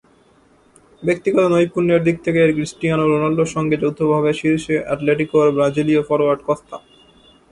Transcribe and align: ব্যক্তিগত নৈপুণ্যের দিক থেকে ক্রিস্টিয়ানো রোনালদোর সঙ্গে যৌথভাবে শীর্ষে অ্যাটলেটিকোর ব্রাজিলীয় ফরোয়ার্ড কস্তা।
ব্যক্তিগত 1.03 1.45
নৈপুণ্যের 1.45 2.01
দিক 2.03 2.17
থেকে 2.25 2.41
ক্রিস্টিয়ানো 2.49 3.05
রোনালদোর 3.05 3.53
সঙ্গে 3.55 3.75
যৌথভাবে 3.77 4.31
শীর্ষে 4.39 4.75
অ্যাটলেটিকোর 4.83 5.47
ব্রাজিলীয় 5.55 6.01
ফরোয়ার্ড 6.09 6.41
কস্তা। 6.47 6.77